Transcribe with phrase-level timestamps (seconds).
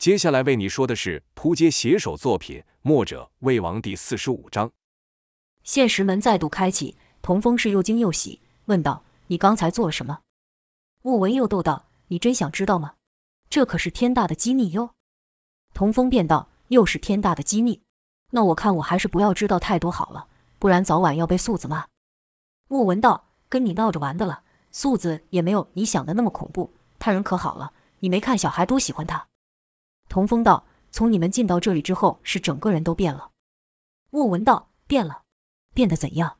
[0.00, 4.70] 接下来为你说的是扑街写手作品《墨者魏王》第四十五章。
[5.62, 10.20] 现实门再度开启，童风是又惊又喜，问道：“你刚才做了什么？”
[11.04, 12.94] 莫文又逗道：“你真想知道吗？
[13.50, 14.94] 这可是天大的机密哟。”
[15.74, 17.82] 童风便道：“又是天大的机密，
[18.30, 20.28] 那我看我还是不要知道太多好了，
[20.58, 21.84] 不然早晚要被素子骂。”
[22.68, 29.26] 莫文道：“跟你闹着玩的了，素子也没有你想的那么恐怖，他人可好了，你没看小孩多喜欢他。”
[30.10, 33.30] 童风道：“从你们进到这里之后，是整个人都变了。”
[34.10, 35.22] 莫文道：“变了，
[35.72, 36.38] 变得怎样？”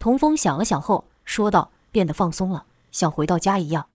[0.00, 3.90] 童风想了想后说道：“变得放松了，像回到家一样。”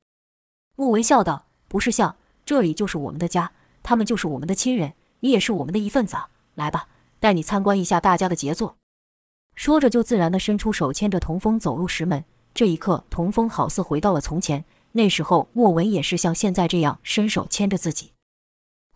[0.78, 2.16] 莫文笑道：“不是像，
[2.46, 3.52] 这里就是我们的家，
[3.84, 6.16] 他们就是我们的亲人，你也是我们的一份子！
[6.54, 6.88] 来吧，
[7.20, 8.78] 带你参观一下大家的杰作。”
[9.56, 12.24] 说着就自然地伸出手牵着童风走入石门。
[12.54, 18.14] 这一刻，童风好似回到了从前，那时候莫文也是像现在这样伸手牵着自己。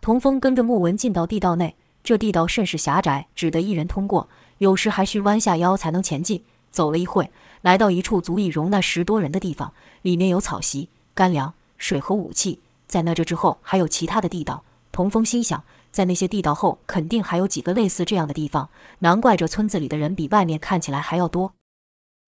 [0.00, 6.42] 童风跟着莫文进到地道内，这地道甚是狭窄，只得一人通过，有时还需弯下腰才能前进。
[6.70, 12.60] 走了一会，来到一处足以容纳十多人的地方，里面有草席、干粮、水和武器。
[12.86, 14.64] 在那这之后，还有其他的地道。
[14.90, 18.70] 童风心想，在那些地道后，肯定还有几个类似这样的地方，
[19.00, 21.52] 难怪这村子里的人比外面看起来还要多。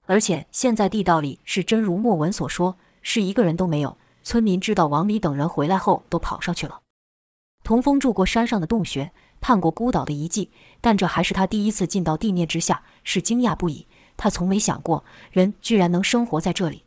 [0.06, 3.96] 而且现在地道里是真如莫文所说，是一个人都没有。
[4.22, 6.81] 村民知道王离等人回来后，都跑上去了。
[7.64, 13.86] 童风住过山上的洞穴，探过孤岛的遗迹，但这还是他第一次进到地面之下，是惊讶不已。
[14.16, 16.84] 他从没想过，人居然能生活在这里。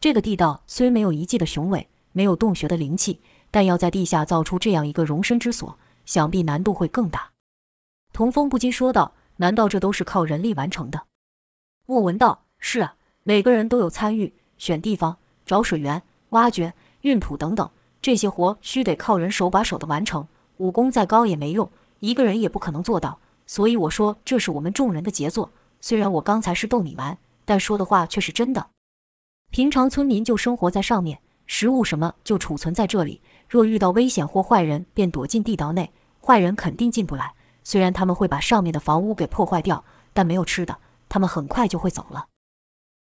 [0.00, 3.20] 这个地道虽没有遗迹的雄伟，没有洞穴的灵气，
[3.50, 7.30] 但要在地下造出这样一个容身之所，想必难度会更大。
[8.12, 11.06] 童风不禁说道：“难道这都是靠人力完成的？”
[11.86, 17.70] 莫文道：“是啊，每个人都有参与，选地方、找水源、挖掘、运土等等。”
[18.02, 23.20] 这些活须得靠人手把手的完成，武功再高也没用，一个人也不可能做到。
[23.46, 25.50] 所以我说这是我们众人的杰作。
[25.80, 28.68] 虽然我刚才是逗你玩，但说的话却是真的。
[29.50, 33.20] 平常村民就生活在上面，食物什么就储存在这里。
[33.48, 37.34] 若遇到危险或坏人，便躲进地道内，坏人肯定进不来。
[37.62, 40.78] 虽然他们会把上面的房屋给破坏掉，但没有吃的，
[41.08, 42.26] 他们很快就会走了。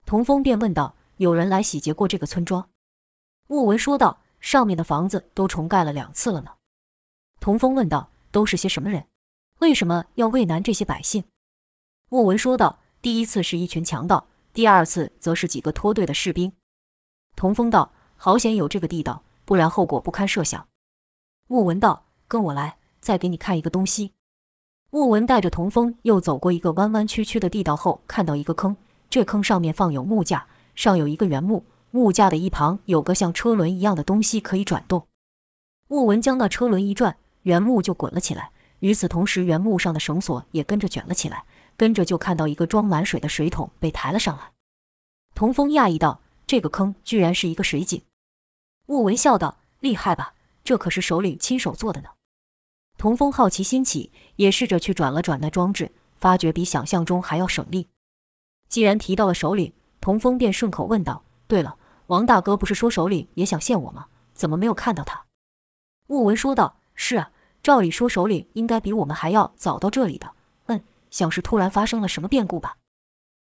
[0.05, 2.69] 童风便问道：“有人来洗劫过这个村庄？”
[3.47, 4.19] 莫文说道。
[4.41, 6.53] 上面的房子都重盖了两次了呢。
[7.41, 9.07] 童风问道：“都是些什么人？
[9.61, 11.25] 为什么要为难这些百姓？”
[12.11, 16.53] 莫文说道：“第一次是一群强盗，第二次则是几个脱队的士兵。”
[17.37, 20.67] 童风道：“好险有这个地道，不然后果不堪设想。”
[21.47, 24.13] 莫文道：“跟我来，再给你看一个东西。”
[24.91, 28.77] 莫文带着童风又走过一个弯弯曲曲的地道后，看到一个坑，
[29.11, 31.65] 这坑上面放有木架，上有一个圆木。
[31.91, 35.07] 木架的一旁有个像车轮一样的东西可以转动，
[35.87, 38.51] 莫文将那车轮一转，原木就滚了起来。
[38.81, 41.45] 与此同时，原木上的绳索也跟着卷了起来，
[41.77, 44.53] 跟着就看到一个装满水的水桶被抬了上来。
[45.35, 48.03] 童风讶异道：“这个坑居然是一个水井。”
[48.87, 50.35] 莫文笑道：“厉害吧？
[50.63, 52.11] 这可是首领亲手做的呢。”
[52.99, 57.89] 童风好奇心起，也试着去转了转那装置，发觉比想象中还要省力。
[58.69, 61.25] 既然提到了首领，童风便顺口问道。
[61.49, 61.77] 对了，
[62.07, 64.07] 王大哥不是说首领也想见我吗？
[64.35, 65.25] 怎么没有看到他？
[66.07, 67.31] 莫文说道：“是啊，
[67.63, 70.31] 照理说首领应该比我们还要早到这里的。
[70.67, 72.77] 嗯，想是突然发生了什么变故吧？”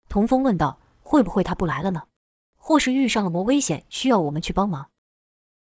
[0.08, 2.04] 童风问道：“会不会他不来了呢？
[2.58, 4.90] 或是遇上了么危险，需要我们去帮忙？”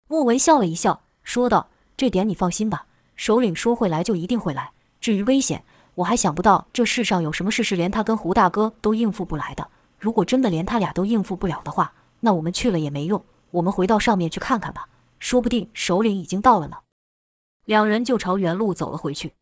[0.09, 4.73] 莫文笑了一笑，说道：“这点你放心吧，首领说会来就一定会来。
[5.01, 5.65] 至于危险，
[5.95, 9.69] 我还想不到这世上有什么事是连他跟胡大哥都应付不来的。
[9.99, 16.79] 如果真的连他俩都应付不了的话，”那我们去了也没用，我们回到上面去看看吧，说不定首领已经到了呢。
[17.67, 19.35] 两人就朝原路走了回去。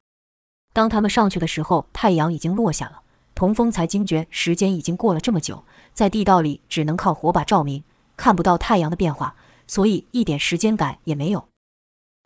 [0.73, 3.03] 当他们上去的时候，太阳已经落下了。
[3.37, 7.85] 童风才惊觉时间已经过了这么久，在地道里只能靠火把照明，
[8.17, 9.37] 看不到太阳的变化，
[9.69, 11.47] 所以一点时间感也没有。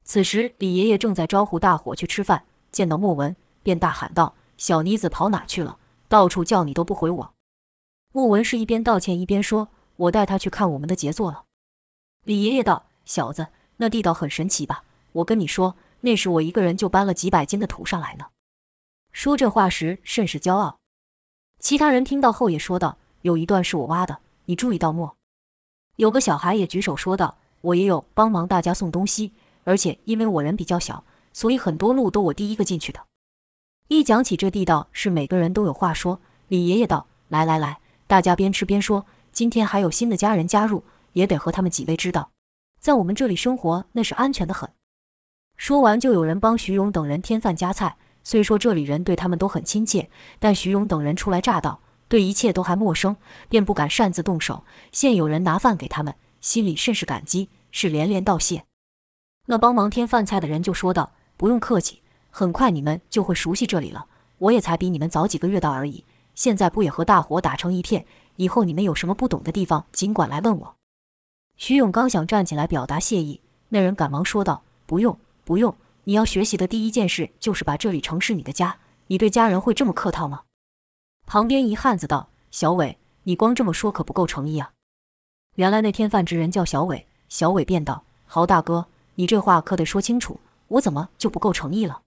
[0.04, 5.76] 此时，李爷爷正在招呼大伙去吃饭，见到莫文，便大喊道：“小妮子跑哪去了？
[6.08, 7.34] 到处叫你都不回我。”
[8.14, 9.68] 莫文是一边道歉一边说。
[9.96, 11.44] 我带他去看我们的杰作了。
[12.24, 14.84] 李爷爷道：“小子，那地道很神奇吧？
[15.12, 18.26] 我跟你说，那时我一个人就搬了几百斤的土上来呢。”
[19.12, 20.78] 说这话时甚是骄傲。
[21.58, 25.16] 其他人听到后也说道：“有一段是我挖的，你注意到没？”
[25.96, 29.32] 有个小孩也举手说道：“我也有帮忙大家送东西，
[29.64, 33.00] 而且因为我人比较小，所以很多路都我第一个进去的。”
[33.88, 36.20] 一讲起这地道，是每个人都有话说。
[36.48, 42.30] 李爷爷道：“来来来，大家边吃边说。”今天还有新的家人加入，也得和他们几位知道，
[42.80, 44.70] 在我们这里生活那是安全的很。
[45.58, 47.98] 说完，就有人帮徐勇等人添饭加菜。
[48.24, 53.14] 虽说这里人对他们都很亲切，但徐勇等人初来乍到，对一切都还陌生，
[53.50, 54.64] 便不敢擅自动手。
[54.90, 58.64] 现有人拿饭给他们，心里甚是感激，是连连道谢。
[59.48, 62.00] 那帮忙添饭菜的人就说道：“不用客气，
[62.30, 64.06] 很快你们就会熟悉这里了。
[64.38, 68.06] 我也才比你们早几个月到而已，现在不也和大伙打成一片？
[68.36, 70.76] 以后你们有什么不懂的地方，尽管来问我。”
[71.56, 73.40] 徐勇刚想站起来表达谢意，
[73.70, 75.74] 那人赶忙说道：“不用，不用。”
[76.04, 78.78] 你要学习的第一件事就是把这里城市你的家。
[79.08, 80.42] 你对家人会这么客套吗？
[81.26, 84.70] 旁边一汉子道：“小伟，你光这么说可不够诚意啊。”
[85.56, 88.86] 原来那天饭之人叫小伟，小伟便道：“豪大哥，
[89.16, 90.38] 你这话可得说清楚，
[90.68, 92.02] 我怎么就不够诚意了？”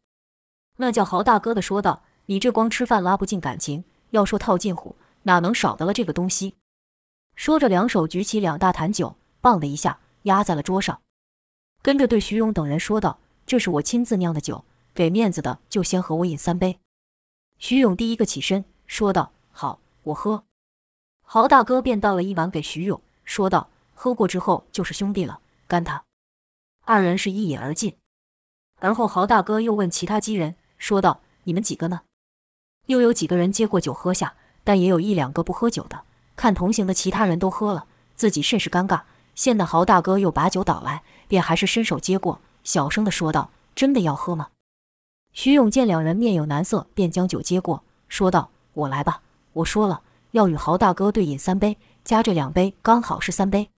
[0.77, 6.55] 那叫豪大哥的说道：“你这光吃饭拉不进感情，要说套近乎，哪能少得了这个东西？”
[7.35, 11.01] 说着，两手举起两大坛酒，棒的一下压在了桌上，
[11.81, 13.19] 跟着对徐勇等人说道。
[13.45, 14.63] 这是我亲自酿的酒，
[14.93, 16.79] 给面子的就先和我饮三杯。
[17.57, 20.43] 徐勇第一个起身说道：“好，我喝。”
[21.25, 26.03] 豪大哥便倒了一碗给徐勇，说道：“喝过之后就是兄弟了，干他。”
[26.85, 27.97] 二人是一饮而尽。
[28.75, 32.01] 而后豪大哥又问其他几人说道：“你们几个呢？”
[32.85, 34.35] 又有几个人接过酒喝下，
[34.69, 36.03] 但也有一两个不喝酒的。
[36.35, 39.01] 看同行的其他人都喝了，自己甚是尴尬。
[39.33, 42.39] 现那豪大哥又把酒倒来，便还是伸手接过。
[42.63, 44.49] 小声地说道：“真的要喝吗？”
[45.33, 49.23] 徐勇见两人面有难色，便将酒接过，说道：“我来吧。
[49.53, 53.71] 我说了，要与豪大哥对饮三杯，加这两杯刚好是三杯。”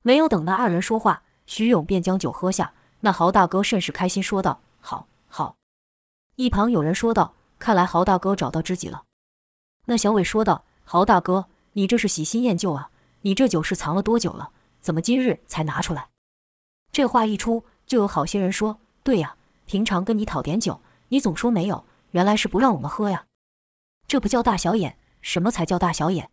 [0.00, 2.72] 没有等那二人说话，徐勇便将酒喝下。
[3.00, 5.56] 那豪大哥甚是开心，说道：“好，好。”
[6.36, 9.02] 一旁有人说道：“看来豪大哥找到知己了。”
[9.86, 12.90] 那小伟说道：“豪大哥，你这是喜新厌旧啊！
[13.22, 14.50] 你这酒是藏了多久了？
[14.80, 16.08] 怎么今日才拿出来？”
[16.92, 17.64] 这话一出。
[17.86, 19.36] 就有好些人说：“对呀，
[19.66, 23.26] 平常跟你讨点酒，你总说没有，原来是不让我们喝呀。
[24.08, 26.30] 这不叫大小眼，什么才叫大小眼？”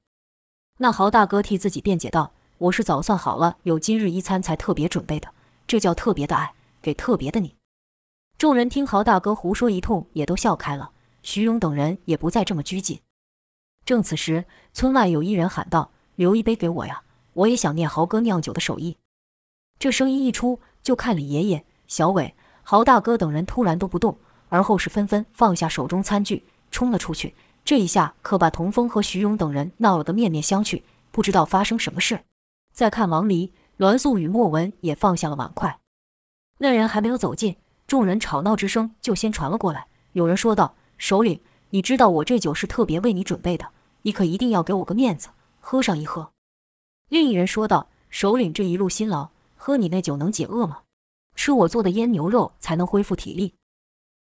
[0.79, 5.27] 那豪大哥替自己辩解道：“我是早算好了，有今日一餐才特别准备的，
[5.67, 7.57] 这叫特别的爱，给特别的你。”
[8.39, 10.91] 众人听豪大哥胡说一通，也都笑开了。
[11.21, 13.01] 徐勇等人也不再这么拘谨。
[13.85, 17.01] 正此时，村外有一人喊道：“留一杯给我呀，
[17.33, 18.97] 我也想念豪哥酿酒的手艺。”
[19.79, 20.59] 这声音一出。
[20.83, 22.33] 就看李爷爷、小伟、
[22.63, 24.17] 豪大哥等人突然都不动，
[24.49, 27.35] 而后是纷纷放下手中餐具，冲了出去。
[27.63, 30.81] 这一下可把童风和徐勇等人闹了个面面相觑，
[31.11, 32.21] 不知道发生什么事。
[32.73, 35.79] 再看王离、栾素与莫文也放下了碗筷。
[36.57, 39.85] 那人还没有走近，众人吵闹之声就先传了过来。
[40.13, 41.39] 有人说道：“首领，
[41.71, 43.69] 你知道我这酒是特别为你准备的，
[44.03, 45.29] 你可一定要给我个面子，
[45.59, 46.31] 喝上一喝。”
[47.09, 49.29] 另一人说道：“首领这一路辛劳。”
[49.63, 50.79] 喝你那酒能解饿吗？
[51.35, 53.53] 吃我做的腌牛肉才能恢复体力。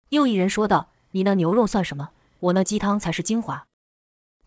[0.10, 2.12] 又一人说道：“你那牛肉算什么？
[2.40, 3.66] 我那鸡汤才是精华。”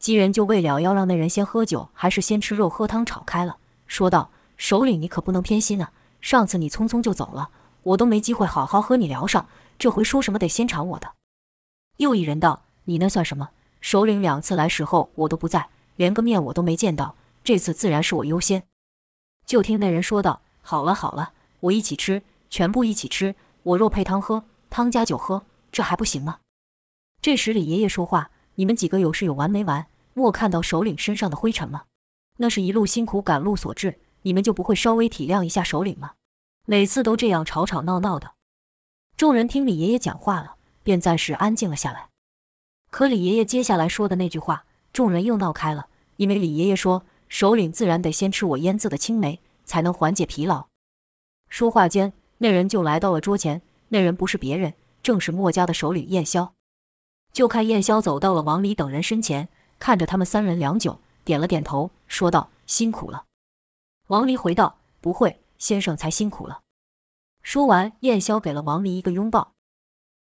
[0.01, 5.93] 几人就为了要让那人先喝酒，还是先吃肉喝汤吵开了，说道：“首领，你可不能偏心啊！
[6.23, 7.51] 上次你匆匆就走了，
[7.83, 9.47] 我都没机会好好和你聊上，
[9.79, 11.13] 这回说什么得先尝我的。”
[11.99, 13.51] 又一人道：“你那算什么？
[13.83, 18.63] 首领两次来时候我都不在，连个面我都没见到，这次自然是我优先。”
[19.45, 20.41] 就听那人说道。
[20.63, 23.35] 好了好了，我一起吃，全部一起吃。
[23.63, 26.41] 我肉配汤喝，汤加酒喝，这还不行吗？
[27.21, 29.87] 这时李爷爷说话：“你们几个有事有完没完？
[30.15, 31.85] 莫看到首领身上的灰尘吗？
[32.39, 36.13] 那是一路辛苦赶路所致，你们就不会稍微体谅一下首领吗？
[36.65, 38.33] 每次都这样吵吵闹闹的。”
[39.17, 42.08] 众人听李爷爷讲话了，便暂时安静了下来。
[42.91, 50.69] 可李爷爷接下来说的那句话，众人又闹开了，因为李爷爷说：“首领自然得先吃我腌制的青梅。”才能缓解疲劳。
[51.51, 53.61] 说话间，那人就来到了桌前。
[53.89, 56.53] 那人不是别人，正是墨家的首领燕霄。
[57.35, 63.27] 就看燕霄走到了王离等人身前，看着他们三人良久，点了点头，说道：“辛苦了。”
[64.09, 66.63] 王离回道：“不会，先生才辛苦了。”
[67.45, 69.53] 说完，燕霄给了王离一个拥抱。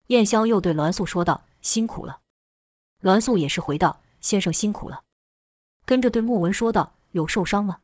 [0.06, 2.20] 燕霄又对栾素说道：“辛苦了。”
[3.04, 5.02] 栾素也是回道：“先生辛苦了。”
[5.84, 7.80] 跟着对莫文说道：“有受伤吗？”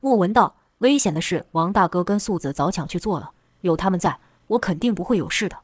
[0.00, 0.56] 莫文道。
[0.78, 3.30] 危险的事，王大哥跟素子早抢去做了。
[3.60, 4.18] 有他们在，
[4.48, 5.56] 我肯定不会有事的。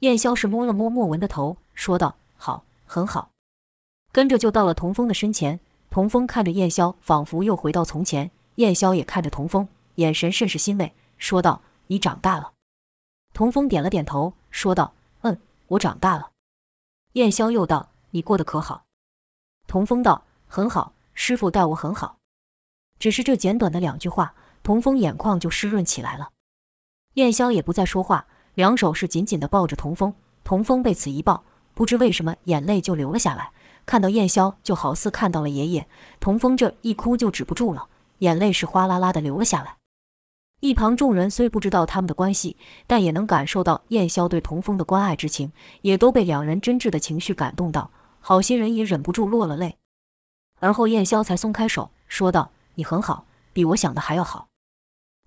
[0.00, 3.30] 燕霄是摸了摸莫文的头，说道：“好，很好。”
[4.12, 5.58] 跟着就到了童风的身前。
[5.88, 8.30] 童风看着燕霄，仿佛又回到从前。
[8.56, 12.52] 燕霄也看着童风，眼神甚是欣慰，说道：“你长大了。”
[13.32, 14.92] 童风点了点头，说道
[15.24, 16.32] ：“嗯，我长大了。”
[17.16, 18.84] 燕霄又道：“你过得可好？”
[19.66, 22.18] 童风道：“很好，师傅待我很好。”
[23.00, 26.28] 只是这简短的两句话，童风眼眶就湿润起来了。
[27.14, 30.12] 燕霄也不再说话，两手是紧紧地抱着童风。
[30.44, 31.42] 童风被此一抱，
[31.72, 33.50] 不知为什么眼泪就流了下来。
[33.86, 35.88] 看到燕霄，就好似看到了爷爷。
[36.20, 39.78] 童风这一哭就止不住了，眼泪是哗啦啦地流了下来。
[40.66, 42.56] 一旁众人虽不知道他们的关系，
[42.88, 49.76] 但也能感受到燕霄对童风的关爱之情，也都被两人真挚的情绪感动到，好些人也忍不住落了泪。
[50.58, 54.48] 而后燕霄才松开手，说道：“你很好，比我想的还要好。”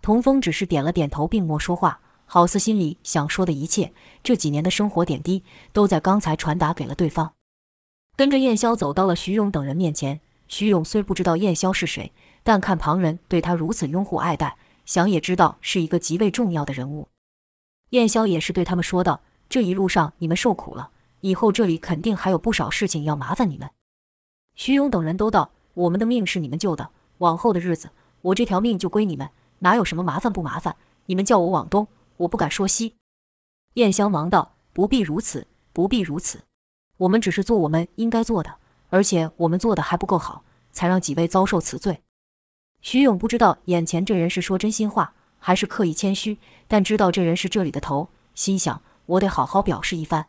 [0.01, 7.33] 童风只是点了点头，并没说话，好似心里想说的一切，这几年的生活点滴，都在刚才传达给了对方。
[8.17, 10.19] 跟着燕霄走到了徐勇等人面前，
[10.49, 12.11] 徐勇虽不知道燕霄是谁，
[12.43, 14.57] 但看旁人对他如此拥护爱戴。
[14.89, 17.09] 想也知道是一个极为重要的人物，
[17.91, 20.89] 燕霄也是对他们说道：“这一路上你们受苦了，
[21.21, 23.69] 以后这里肯定还有不少事情要麻烦你们。”
[24.57, 27.91] 徐勇等人都道：“我们的命是你们救的，往后的日子
[28.23, 29.29] 我这条命就归你们，
[29.59, 30.75] 哪有什么麻烦不麻烦？
[31.05, 32.95] 你们叫我往东，我不敢说西。”
[33.77, 36.39] 燕霄忙道：“不必如此，不必如此，
[36.97, 38.55] 我们只是做我们应该做的，
[38.89, 42.01] 而且我们做的还不够好，才让几位遭受此罪。”
[42.81, 50.25] 徐勇不知道眼前这人是说真心话还是刻意谦虚，但知道这人是这里的头，心想我得好好表示一番，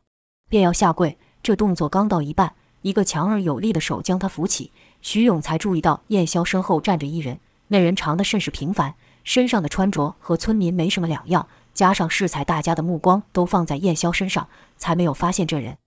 [0.49, 1.19] 便要下跪。
[1.43, 15.79] 这动作刚到一半，一个强而有力的手将他扶起，徐勇才注意到燕霄身后站着一人，那人长得甚是平凡，身上的穿着和村民没什么两样，加上适才大家的目光都放在燕霄身上，才没有发现这人。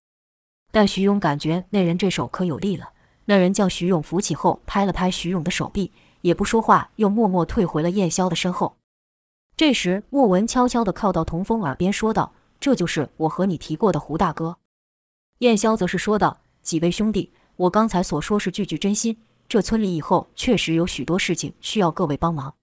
[0.72, 2.90] 但徐勇感觉那人这手可有力了，
[3.26, 5.92] 那人将徐勇扶起后，拍了拍徐勇的手臂。
[6.24, 8.78] 也不说话，又默默退回了燕霄的身后。
[9.58, 14.58] 这时，莫文悄悄地靠到童风耳边说道：“这就是我和你提过的胡大哥。”
[15.40, 19.18] 燕霄则是说道：“几位兄弟，我刚才所说是句句真心。
[19.50, 22.56] 这村里以后确实有许多事情需要各位帮忙。”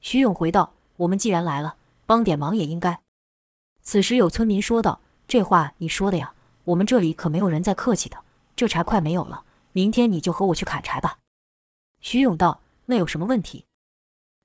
[0.00, 1.76] 徐勇回道：“我们既然来了，
[2.06, 3.00] 帮点忙也应该。”
[3.82, 6.32] 此时有村民说道：“这话你说的呀，
[6.64, 8.16] 我们这里可没有人再客气的。
[8.56, 11.18] 这柴快没有了，明天你就和我去砍柴吧。”
[12.00, 12.62] 徐勇道。
[12.90, 13.66] 那有什么问题？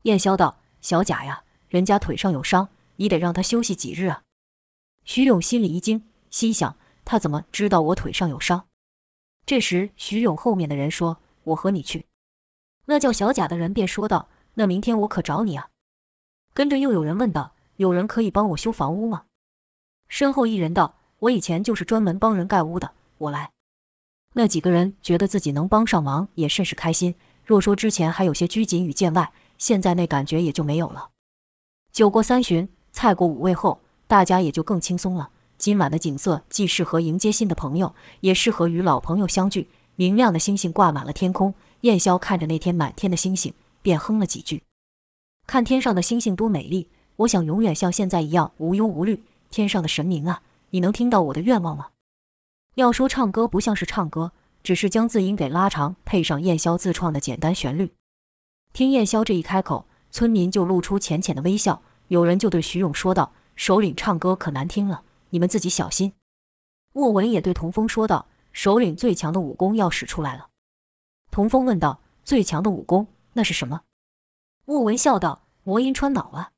[0.02, 4.24] 燕霄道：“小贾呀，人家腿上有伤，你得让他休息几日啊。”
[5.06, 8.68] 徐勇心里一惊，心想他怎么知道我腿上有伤？
[9.46, 12.06] 这时，徐勇后面的人说：“我和你去。”
[12.86, 15.70] 那叫小贾的人便说道：“那明天我可找你啊。”
[16.54, 19.26] 跟着又有人问道：“有人可以帮我修房屋吗？”
[20.10, 23.54] 身后一人道：“我以前就是专门帮人盖屋的，我来。”
[24.36, 27.16] 那几个人觉得自己能帮上忙，也甚是开心。
[27.46, 31.10] 若说之前还有些拘谨与见外，现在那感觉也就没有了。
[31.92, 35.30] 酒过三巡，菜过五味后，大家也就更轻松了。
[35.58, 39.70] 今晚的景色既适合迎接新的朋友，也适合与老朋友相聚。
[39.96, 44.64] 明亮的星星挂满了天空，燕霄看着那天满天的星星，便哼了几句
[45.46, 49.24] ：“看天上的星星多美丽，我想永远像现在一样无忧无虑。
[49.52, 51.90] 天上的神明啊，你能听到我的愿望吗？”
[52.76, 54.32] 要说唱歌，不像是唱歌。
[54.64, 57.94] 只是将字音给拉长，配上燕霄自创的简单旋律。
[58.72, 61.84] 听燕霄这一开口，村民就露出浅浅的微笑。
[62.08, 66.14] 有人就对徐勇说道：“首领唱歌可难听了，你们自己小心。”
[66.94, 70.50] 莫文也对童风说道：“首领最强的武功要使出来了。”
[71.30, 73.82] 童风问道：“最强的武功那是什么？”
[74.66, 76.52] 莫文笑道：“魔音穿脑啊。”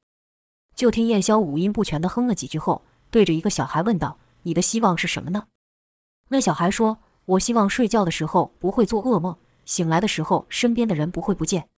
[0.75, 5.47] 就听燕霄五音不全地哼了几句后，对着一个小孩问道：“你的希望是什么呢？”
[6.29, 7.00] 那小孩说。
[7.25, 11.70] 我希望睡觉的时候不会做噩梦，醒来的时候身边的人不会不见。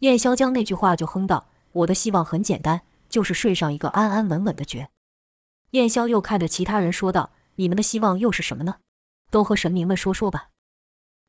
[0.00, 4.90] 燕霄将那句话就哼道：“我的希望很简单，就是睡上一个安安稳稳的觉。”
[5.72, 8.76] 燕霄又看着其他人说道：“你们的希望又是什么呢？
[9.30, 10.50] 都和神明们说说吧。”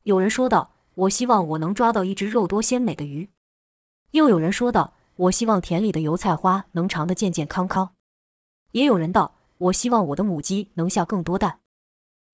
[0.03, 3.29] 有人说道：“我希望我能抓到一只肉多鲜美的鱼。”
[4.11, 7.93] 又有人说道：“我希望田里的油菜花能长得健健康康。”
[8.73, 11.59] 也有人道：“我希望我的母鸡能下更多蛋。”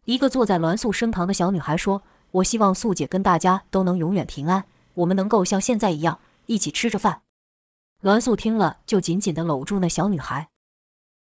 [0.05, 7.21] 一个坐在栾素身旁的小女孩说：“我希望素姐跟大家都能永远平安，我们能够像现在一样一起吃着饭。”
[8.03, 10.49] 栾素听了，就紧紧地搂住那小女孩。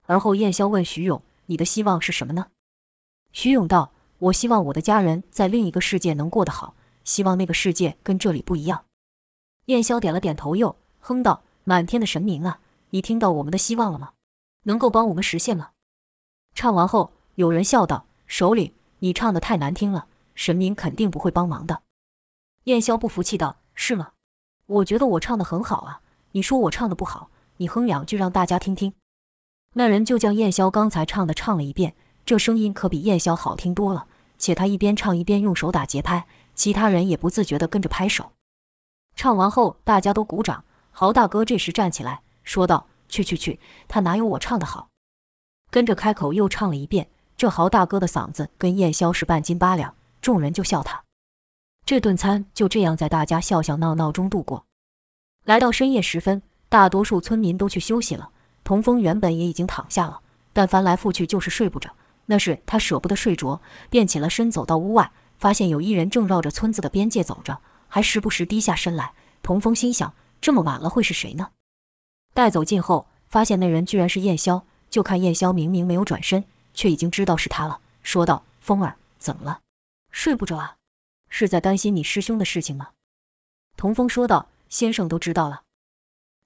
[0.07, 2.47] 而后燕霄问徐勇：“你的希望是什么呢？”
[3.33, 8.87] 徐勇道：“我希望我的家人在另一个世界能过得好，希望那个世界跟这里不一样。”
[9.67, 12.61] 燕霄点了点头，又哼道：“满天的神明啊，
[12.91, 14.13] 你听到我们的希望了吗？
[14.63, 15.73] 能够帮我们实现吗？”
[16.57, 18.07] 唱完后，有人笑道。
[18.31, 20.07] 首领，你唱得太难听了，
[20.37, 21.83] 神明肯定不会帮忙的。
[22.65, 24.13] 燕霄不服气道：“是吗？
[24.67, 26.01] 我觉得我唱得很好啊。
[26.31, 28.95] 你说我唱得不好，你哼两句让大家听听。”
[29.75, 34.07] 那人就将燕霄刚才唱的唱了一遍，这声音可比燕霄好听多了。
[34.39, 38.31] 且他一边唱一边用手打节拍，其他人也不自觉地跟着拍手。
[39.17, 40.65] 唱完后，大家都鼓掌。
[40.93, 43.59] 豪大哥这时站起来说道：“去去去，
[43.89, 44.89] 他哪有我唱得好？
[45.69, 47.11] 跟着开口又唱了一遍。
[47.41, 51.05] 这豪大哥的嗓子跟燕霄是半斤八两，众人就笑他。
[51.87, 54.67] 这顿餐就这样在大家笑笑闹闹中度过。
[55.47, 58.29] 来到深夜时分，大多数村民都去休息了。
[58.63, 60.21] 童风原本也已经躺下了，
[60.53, 61.89] 但翻来覆去就是睡不着。
[62.27, 67.57] 那是他舍不得睡着，便起了身走到屋外，发现有一人正绕着村子的边界走着，
[67.89, 69.15] 还时不时低下身来。
[69.43, 71.49] 童风心想：这么晚了会是谁呢？
[72.35, 74.61] 待走近后，发现那人居然是燕霄。
[74.91, 76.45] 就看燕霄明明没有转身。
[76.81, 79.61] 却已经知道是他了，说道：“风儿，怎么了？
[80.11, 80.77] 睡不着啊？
[81.29, 82.93] 是在担心你师兄的事情吗？”
[83.77, 85.65] 童风说道：“先生都知道了。”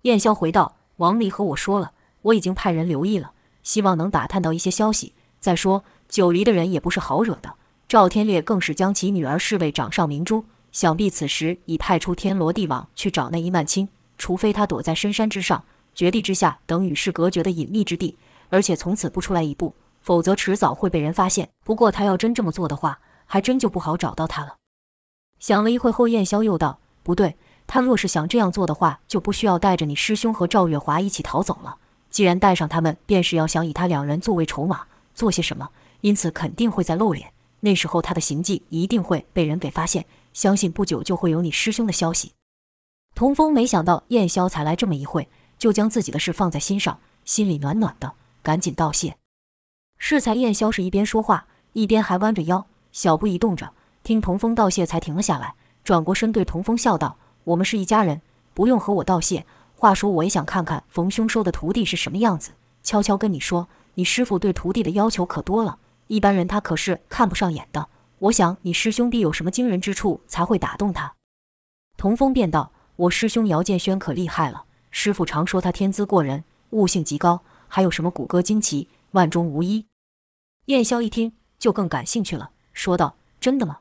[0.02, 3.30] 燕霄回道：“王离和我说了，我已经派人留意了，
[3.62, 5.14] 希望能打探到一些消息。
[5.38, 7.54] 再说九黎的人也不是好惹的，
[7.86, 13.88] 赵天烈更是将其女儿视为掌上明珠，想必此时已派出天罗地网去找那一曼青，
[14.18, 15.64] 除非他躲在深山之上、
[15.94, 19.72] 绝地之下等与世隔绝的隐秘之地，而且从此不出来一步。”
[20.04, 21.48] 否则迟早会被人发现。
[21.64, 24.56] 不过他要真这么做的话，还真就不好找到他了。
[25.40, 31.78] 想了一会后，燕霄又道：“不对，他若是想这样做的话，就不需要带着你师兄和赵月华一起逃走了。
[32.10, 35.70] 既然带上他们，便是要想以他两人作为筹码，做些什么。
[36.02, 37.32] 因此肯定会在露脸。
[37.60, 40.04] 那时候他的行迹一定会被人给发现。
[40.34, 42.32] 相信不久就会有你师兄的消息。”
[43.16, 49.16] 童风没想到燕霄才来这么一会，就将自己的事放在心上，心里暖暖的，赶紧道谢。
[50.06, 58.20] 适才燕霄是一边说话，一边还弯着腰，小步移动着，听童风道谢才停了下来，转过身对童风笑道：“我们是一家人，
[58.52, 59.46] 不用和我道谢。
[59.74, 62.50] 话说我也想看看冯兄收的徒弟是什么样子。
[62.82, 67.88] 悄悄跟你说，你师父对徒弟的要求可多了，一般人他可是看不上眼的。
[68.18, 71.14] 我想你师兄必有什么惊人之处，才会打动他。”
[71.96, 79.86] 童风便道：“我师兄姚建轩可厉害了，师父常说他天资过人，悟性极高，还有什么骨骼惊奇，万中无一。”
[80.66, 83.80] 燕霄一听，就更感兴趣了，说道：“真的吗？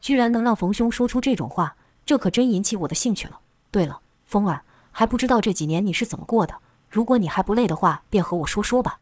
[0.00, 3.40] 居然能让冯兄说出这种话，这可真引起我的兴趣了。
[3.72, 4.62] 对了，风儿，
[4.92, 6.54] 还不知道这几年你是怎么过的？
[6.88, 9.00] 如果你还不累的话，便和我说说吧。”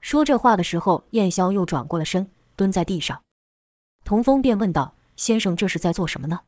[0.00, 3.20] 说这话的时候，燕霄又转过了身，蹲在地上。
[4.04, 6.40] 童风便问道：“先生这是在做什么呢？”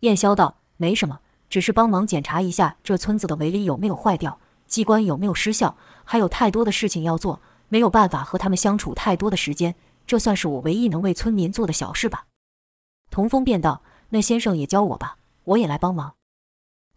[0.00, 7.40] 燕霄道：“没什么，只是帮忙检查一下这村子的围篱有没有坏掉，机关有没有失效，还有太多的事情要做。”
[7.72, 9.74] 没有办法和他们相处太多的时间，
[10.06, 12.26] 这算是我唯一能为村民做的小事吧。
[13.10, 13.80] 童风便道
[14.12, 16.12] ：“那先生也教我吧，我也来帮忙。”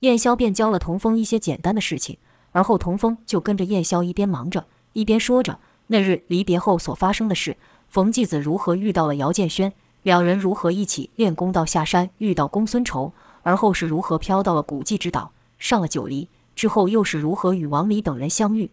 [0.02, 2.18] 燕霄便教了童风一些简单的事情，
[2.52, 5.58] 而后童风就跟着燕霄一边忙着，一边说着
[5.88, 7.56] 那日离别后所发生的事：
[7.88, 9.72] 冯继子如何遇到了姚建轩，
[10.04, 18.72] 两人如何一起练功到下山遇到公孙仇，而后是如何飘到了古迹之岛，上了九黎，之后又是如何与王离等人相遇。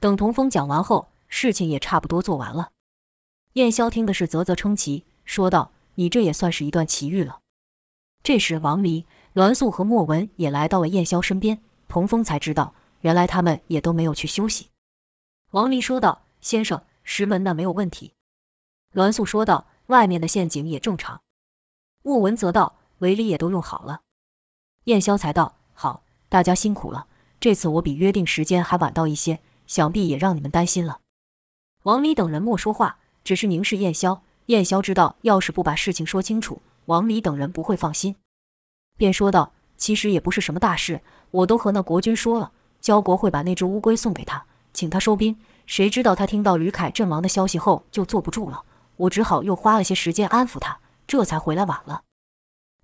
[0.00, 1.11] 等童风讲完后。
[1.34, 2.72] 事情也差不多做完了，
[3.54, 7.40] 燕霄听的是啧啧称奇，说道：“你这也算是一段奇遇了。”
[8.22, 14.68] 这时，王离、栾素和莫文也来到了燕霄身边，童风才知道，原来他们也都没有去休息。
[15.52, 18.12] 王离说道：“先生，石门那没有问题。”
[18.92, 21.22] 栾素说道：“外面的陷阱也正常。”
[22.04, 24.02] 莫文则道：“围篱也都用好了。”
[24.84, 27.06] 燕霄才道：“好，大家辛苦了。
[27.40, 31.00] 这次我比约定时间还晚到一些，想必也让你们担心了。”
[31.84, 34.20] 王离等人莫说话，只是凝视燕霄。
[34.46, 38.14] 燕霄知道，要是不把事情说清楚，王离等人不会放心，
[38.96, 45.36] 便说道：“其实也不是什么大事，我都和那国君说了，焦国会把那只乌龟送给他，请他收兵。
[45.66, 48.62] 谁知道他听到吕凯阵亡的消息后就坐不住了，
[48.96, 52.02] 我只好又花了些时间安抚他，这才回来晚了。”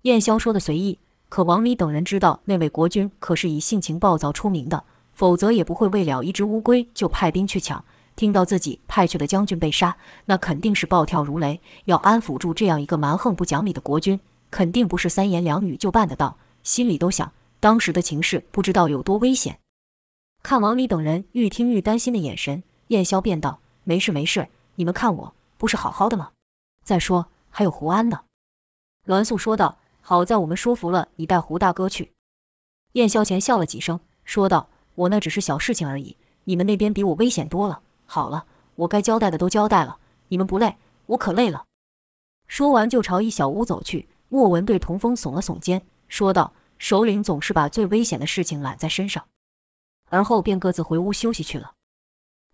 [0.03, 4.83] 燕霄说的随意，可王离等人知道，那位国君可是以性情暴躁出名的，
[5.13, 7.83] 否则也不会为了一只乌龟就派兵去抢。
[8.19, 11.61] 听到自己派去的将军被杀，那肯定是暴跳如雷。
[11.85, 14.19] 要安抚住这样一个蛮横不讲理的国君，
[14.51, 16.35] 肯定不是三言两语就办得到。
[16.61, 19.57] 心里都想，当时的情势不知道有多危险。
[20.43, 26.31] 看王离等人愈听愈担心的眼神，燕霄便道：“没事没事，你们看我不是好好的吗？
[26.83, 28.19] 再说还有胡安呢。”
[29.07, 32.11] 栾素说道：“好在我们说服了你带胡大哥去。”
[32.99, 37.79] 燕霄前笑了几声，说道：“我那只是小事情而已，你们那边比我危险多了。”
[38.11, 41.65] 好了，我该交代的都交代了，你们不累，我可累了。
[42.47, 44.09] 说完就朝一小屋走去。
[44.29, 49.25] 莫文对童风耸了耸肩，说道：“首领总是把最危险的事情揽在身上。”
[50.09, 51.73] 而后便各自回屋休息去了。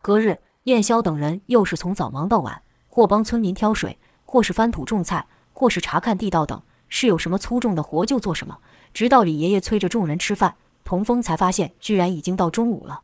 [0.02, 8.60] 隔日，燕霄等人又是从早忙到晚，或帮村民挑水，或是翻土种菜，或是查看地道等，是有什么粗重的活就做什么，
[8.94, 13.04] 直到李爷爷催着众人吃饭，童风才发现居然已经到中午了。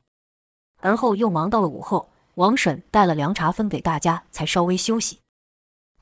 [0.81, 5.19] 而后又忙到了午后，王婶带了凉茶分给大家，才稍微休息。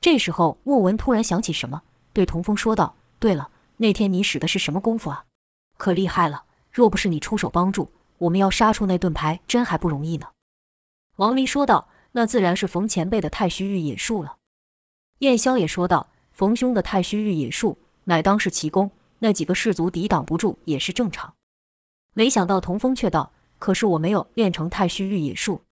[0.00, 5.24] 这时候，莫文突然想起什么，对童风说道：“对了，那天你使的是什么功夫啊？
[5.76, 6.44] 可厉害了！
[6.70, 10.28] 若不是你出手帮助，我们要杀出那盾牌，真还不容易呢。”
[11.16, 14.36] 王离说道：“那自然是冯前辈的太虚御引术了。”
[15.18, 21.34] 燕霄也说道：“冯兄的太虚御引术，乃当世奇功，那几个士族抵挡不住也是正常。”
[22.14, 25.62] 没想到童风却道：“可是我没有练成太虚御引术。”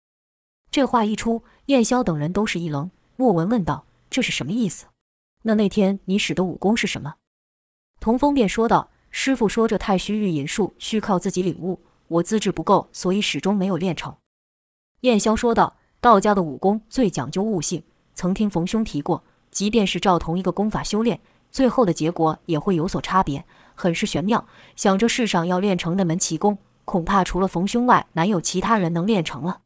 [0.70, 2.90] 这话一出，燕霄等人都是一愣。
[3.16, 4.87] 莫文问道：“这是什么意思？
[5.42, 7.14] 那那天你使的武功是什么？”
[8.00, 14.14] 童风便说道：“师傅说这太虚御隐术需靠自己领悟，我资质不够，所以始终没有练成。”
[15.02, 17.83] 燕霄说道：“道家的武功最讲究悟性，
[18.14, 21.18] 曾听冯兄提过，即便是照同一个功法修炼，
[21.50, 24.46] 最后的结果也会有所差别，很是玄妙。
[24.76, 29.62] 想这世上要练成那门奇功，恐怕除了冯兄外，难有其他人能练成了。”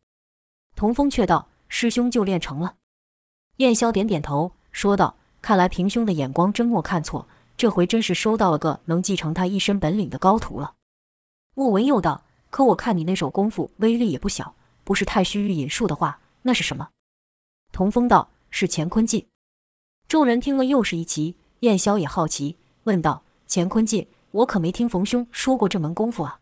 [0.75, 2.77] 童风却道：“师兄就练成了。”
[3.59, 10.75] 燕霄点点头，说道：“看来平兄的眼光真没看错，这回真是收到了个能继承他一身本领的高徒了。”
[11.55, 16.89] 莫文又道：“可我看你那手功夫威力也不小，不是太虚御引术的话，那是什么？”
[17.71, 19.27] 童风道：“是乾坤劲。”
[20.09, 26.41] 众人听了又是一奇，燕霄也好奇，问道：“乾坤劲，我可没听冯兄说过这门功夫啊。”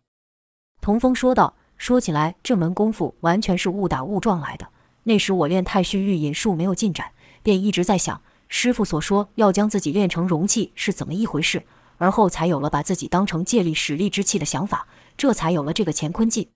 [0.80, 1.54] 童风说道。
[1.80, 4.68] 说起来，这门功夫完全是误打误撞来的。
[5.04, 7.12] 那时我练太虚御引术没有进展，
[7.42, 11.64] 便一直在想师傅所说要将自己练成容器是怎么一回事，
[11.96, 16.50] 而后才有了把自己当成借力使力之器的想法，这才有了这个乾坤镜。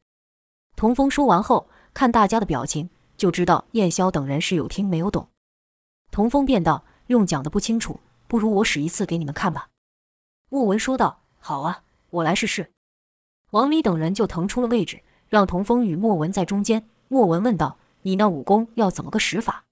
[0.77, 5.29] 童风说完后，看大家的表情，就知道燕霄等人是有听没有懂。
[6.11, 9.69] 童风便道：“用讲的不清楚，不如我使一次给你们看吧。”
[10.53, 12.71] 莫文说道：“好啊，我来试试。”
[13.53, 15.01] 王离等人就腾出了位置。
[15.29, 16.89] 让童风与莫文在中间。
[17.09, 19.65] 莫文问道：“你那武功要怎么个使法？”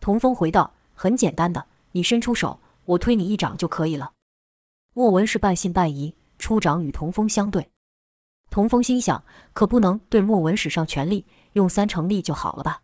[0.00, 4.12] 童风回道：“很简单的，你伸出手，我推你一掌就可以了。”
[4.94, 7.70] 莫文是半信半疑，出掌与童风相对。
[8.50, 12.82] 童风心想：可不能对莫文使上全力，用三成力就好了吧？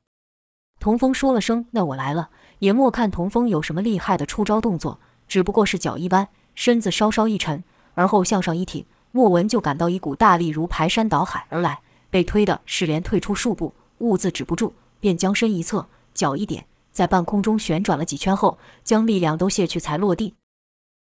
[0.79, 2.31] 童风说了声：“那我来了。”
[2.61, 11.81] 也莫看童风有什么厉害的出招动作，只不过是脚一弯，身子稍稍一沉，而后向上一挺，莫文就感到一股大力如排山倒海而来。
[12.11, 20.35] 被推的是连退出数步，兀自止不住，便将身一侧，脚一点，在半空中旋转了几圈后，将力量都卸去才落地。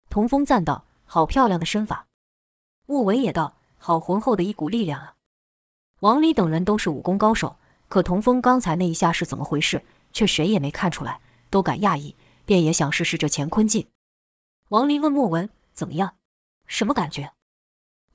[0.08, 2.06] 童风赞道：“好漂亮的身法。”
[2.86, 5.14] 莫文也道：“好浑厚的一股力量啊！”
[6.00, 7.56] 王离等人都是武功高手，
[7.88, 12.14] 可童风刚才那一下是怎么回事，却谁也没看出来，都感讶异，
[12.44, 13.88] 便也想试试这乾坤劲。
[14.70, 16.14] 王离问莫文：“怎么样？
[16.66, 17.30] 什么感觉？”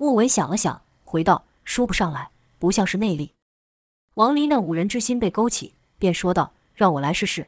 [0.01, 3.35] 莫文想了想，回道：“说不上来。”不像是内力，
[4.15, 7.47] 王离那五人之心被勾起，便说道：“让我来试试。”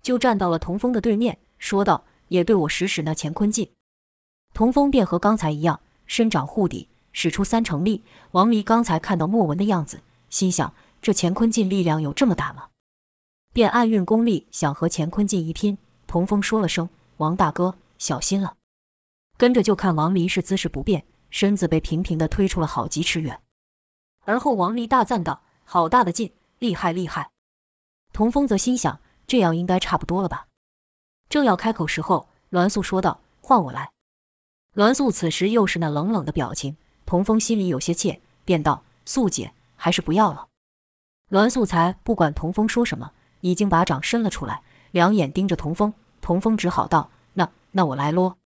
[0.00, 3.72] 就站到了童风的对面，说道：“也对我使使那乾坤劲。”
[4.54, 8.04] 童风便和刚才一样，伸掌护底，使出三成力。
[8.30, 12.68] 王离刚才看到莫文的样子，心想：这乾坤劲力量有这么大吗？
[13.52, 15.76] 便暗运功力，想和乾坤劲一拼。
[16.06, 18.54] 童风说了声：“王大哥，小心了。”
[19.36, 21.04] 跟着就看王离是姿势不变，
[21.34, 23.40] 身子被平平地推出了好几尺远。
[24.24, 27.32] 而后，王离大赞道：“好大的劲，厉害厉害！”
[28.14, 30.46] 童风则心想：“这样应该差不多了吧？”
[31.28, 33.90] 正要开口时候，栾素说道：“换我来。”
[34.74, 40.46] 栾素此时又是那冷冷的表情，童风心里有些怯，便道：“素姐，还是不要了。”
[41.30, 45.92] 栾素才不管童风说什么，已经把掌伸了出来，两眼盯着童风。
[46.20, 48.38] 童风只好道：“那那我来啰。”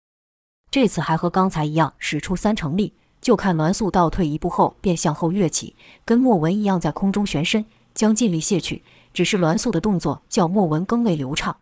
[0.77, 2.93] 这次还和刚才一样，使出三成力。
[3.23, 8.83] 就看栾素倒退一步后，便向后跃起，跟莫文一样在空中旋身，将劲力卸去。
[9.15, 11.61] 只是栾素的动作叫莫文更为流畅。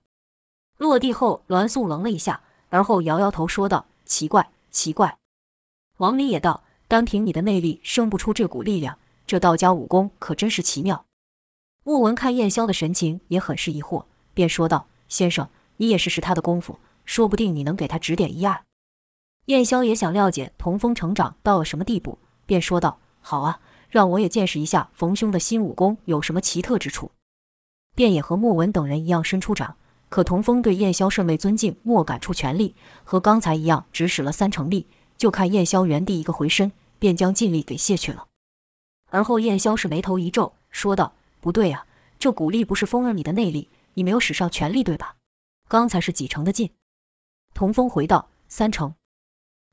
[0.78, 5.16] 落地后，栾素愣了一下，而后摇摇头说道：“奇怪，奇怪。”
[5.98, 8.98] 王离也道：“单凭你的内力生不出这股力量，
[9.28, 11.04] 这道家武功可真是奇妙。”
[11.86, 18.60] 莫文看燕霄的神情也很是疑惑，便说道：“先生，你也试试他的功夫，说不定你能给他指点一二。”
[19.46, 27.10] 燕霄也想了解童风成长到了什么地步，便说道：“好啊，让我也见识一下冯兄的新武功有什么奇特之处。”
[27.94, 29.76] 便也和莫文等人一样伸出掌，
[30.08, 34.86] 可童风对燕霄甚为尊敬，莫敢出全力，和刚才一样，只使了三成力。
[35.18, 38.26] 就看燕霄原地一个回身，便将劲力给卸去了。
[39.10, 41.86] 而后燕霄是眉头一皱，说道：“不对呀，
[42.18, 45.16] 这股力不是风儿你的内力，你没有使上全力对吧？
[45.68, 46.72] 刚才是几成的劲？”
[47.54, 48.94] 童风回道：“三成。”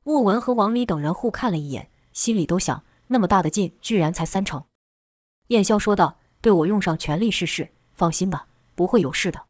[0.04, 4.64] 莫文和王离等人互看了一眼，心里都想：那么大的劲，居然才三成。
[5.48, 7.70] 燕霄说道：“对我用上全力试试。
[7.94, 9.46] 放心吧，不会有事的。”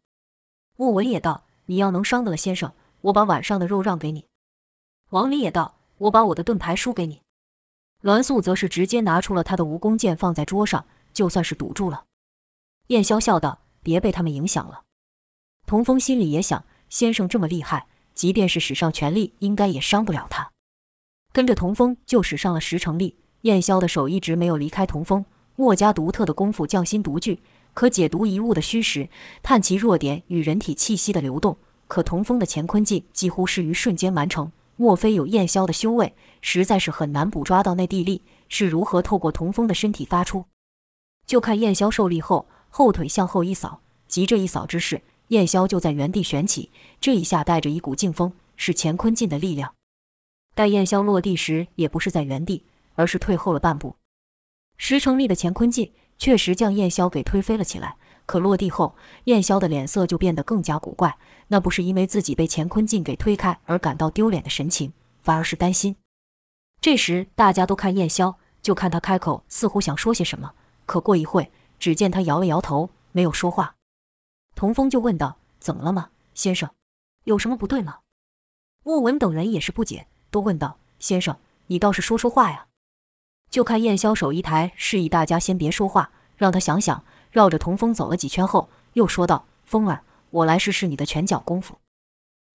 [0.76, 4.26] 莫文也道：“你要能伤得了先生，我把晚上的肉让给你。”
[5.10, 7.22] 王离也道：“我把我的盾牌输给你。”
[8.02, 10.84] 栾素则是直接拿出了他的蜈蚣剑放在桌上，
[11.14, 12.04] 就算是赌住了。
[12.88, 14.82] 燕霄笑道：“别被他们影响了。”
[15.66, 20.50] 童风心里也想：先生这么厉害，即便是使上全力，应该也伤不了他。
[21.32, 23.16] 跟着童风就使上了十成力。
[23.42, 25.24] 燕霄的手一直没有离开童风。
[25.56, 27.40] 墨家独特的功夫匠心独具，
[27.74, 29.08] 可解读一物的虚实，
[29.42, 31.56] 探其弱点与人体气息的流动。
[31.88, 34.50] 可童风的乾坤镜几乎是于瞬间完成。
[34.76, 40.46] 莫非有燕霄的修为，实在是很难捕捉到那地力是如何透过童风的身体发出。
[41.26, 46.70] 就看燕霄受力后，后腿向后一扫，急这一扫之势，燕霄就在原地旋起。
[47.00, 49.74] 这一下带着一股劲风，是乾坤镜的力量。
[50.54, 52.66] 待燕霄落地时，也不是在原地，
[52.96, 53.96] 而是退后了半步。
[54.76, 57.96] 十成力的乾坤镜确实将燕霄给推飞了起来。
[58.26, 61.16] 可落地后，燕霄的脸色就变得更加古怪。
[61.48, 64.92] 那不是因为自己被乾坤镜给推开而感到丢脸的神情，
[65.22, 65.96] 反而是担心。
[66.82, 70.52] 这时，大家都看燕霄，就看他开口，似乎想说些什么。
[70.84, 73.74] 可过一会，只见他摇了摇头，没有说话。
[74.54, 76.70] 童风就问道：“怎么了吗，先生？
[77.24, 77.98] 有什么不对吗？”
[78.84, 81.36] 莫文等人也是不解，都问道：“先生，
[81.66, 82.66] 你倒是说说话呀！”
[83.50, 87.04] 就看燕霄手一抬，示意大家先别说话，让他想想。
[87.30, 91.78] 绕着童风走了几圈后，又说道：“风儿，我来试试你的拳脚功夫。”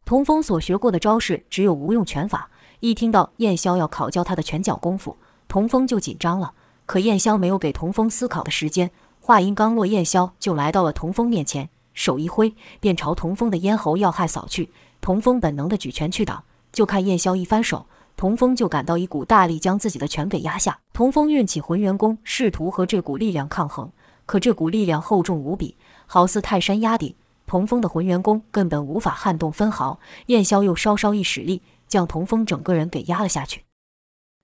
[0.05, 6.53] 童风所学过的招式只有无用拳法，一听到燕霄要考教他的拳脚功夫，童风就紧张了。
[6.85, 14.69] 可燕霄没有给童风思考的时间，话音刚落，燕霄就来到了童风面前，手一挥，便朝童风的咽喉要害扫去。
[15.01, 20.79] 童风本能的举拳去挡，就看燕霄一翻手，童风就感到一股大力将自己的拳给压下。
[20.93, 23.91] 童风运起浑元功，试图和这股力量抗衡。
[24.27, 27.15] 可这股力量厚重无比，好似泰山压顶，
[27.47, 29.99] 童风的浑元功根本无法撼动分毫。
[30.27, 33.63] 燕霄又稍稍一使力，将童风整个人给压了下去。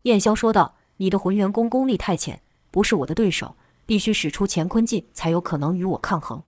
[0.03, 6.41] 燕霄说道：“你的浑元功功力太浅，不是我的对手，必须使出乾坤劲才有可能与我抗衡。”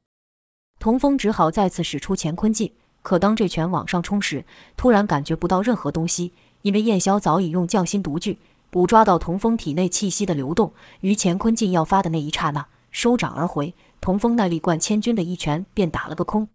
[0.85, 2.71] 童风只好再次使出乾坤劲，
[3.01, 4.45] 可当这拳往上冲时，
[4.77, 8.37] 突然感觉不到任何东西，因为燕霄早已用匠心独具
[8.69, 10.71] 捕捉到童风体内气息的流动，
[11.01, 12.67] 于乾坤劲要发的那一刹那。
[12.91, 16.47] 收掌而回，童风那力贯千钧的一拳便打了个空。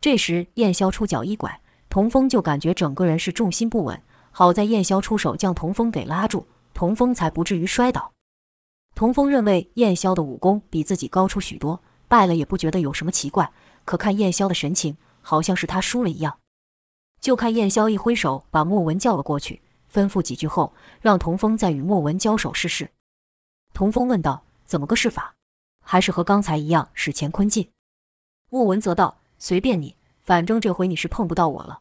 [0.00, 4.02] 这时，燕霄出脚一拐，童风就感觉整个人是重心不稳。
[4.32, 8.10] 好在燕霄出手将童风给拉住，童风才不至于摔倒。
[8.96, 11.80] 童风认为燕霄的武功比自己高出许多，
[12.14, 13.50] 败了也不觉得有什么奇怪。
[13.84, 16.38] 可看燕霄的神情，好像是他输了一样。
[17.20, 19.60] 就看燕霄一挥手，把莫文叫了过去，
[19.92, 22.92] 吩咐几句后，让童风再与莫文交手试试。
[23.72, 25.34] 童风问道：“怎么个试法？”
[25.82, 27.68] 还是和刚才一样使乾坤劲。
[28.48, 31.80] 莫文则道：“随便你，反正这回你是碰不到我了。”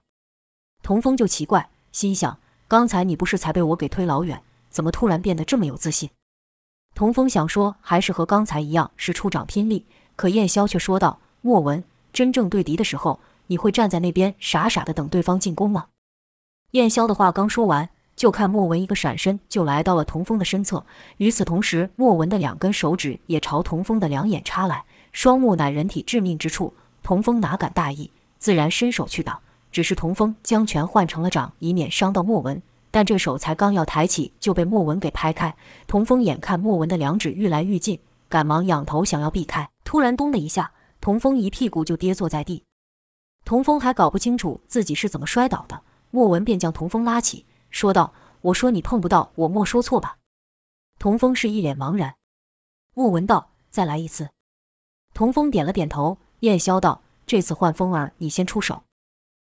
[0.82, 6.10] 童风就奇怪，心想：刚才你不是才被我给推老远，怎么突然变得这么有自信？
[6.96, 9.86] 童风想说，还是和刚才一样是出掌拼力。
[10.15, 15.88] 可燕霄却说道：“莫文，真正对敌的时候，你会站在那边傻傻的等对方进攻吗？”
[16.71, 17.89] 燕霄的话刚说完。
[18.15, 20.86] 就看莫文一个闪身就来到了童风的身侧，
[21.17, 26.76] 与此同时，莫文的两根手指也朝童风的两眼插来，双目乃人体致命之处。
[27.02, 29.39] 童风哪敢大意，自然伸手去挡。
[29.71, 32.62] 只是童风将拳换成了掌，以免伤到莫文。
[32.91, 35.56] 但这手才刚要抬起，就被莫文给拍开。
[35.88, 37.99] 童风眼看莫文的两指愈来愈近，
[38.34, 42.65] 赶忙仰头想要避开，突然咚的一下，童风一屁股就跌坐在地。
[43.46, 47.46] 童风还搞不清楚自己是怎么摔倒的，莫文便将童风拉起。
[47.69, 50.17] 说道：“我说你碰不到我，莫说错吧？”
[50.98, 52.15] 童风是一脸茫然。
[52.96, 54.32] 莫文道：“再来一次。”
[55.13, 56.17] 童风点了点头。
[56.39, 58.82] 燕霄道：“这次换风儿，你先出手。”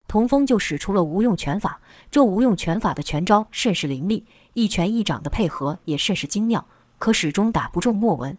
[0.06, 1.80] 童风就使出了无用拳法。
[2.12, 6.68] 这无用拳法的拳招甚是凌厉，一拳一掌的配合也甚是精妙，
[7.00, 8.38] 可始终打不中莫文。